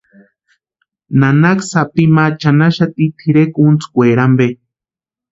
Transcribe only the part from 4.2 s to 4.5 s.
ampe.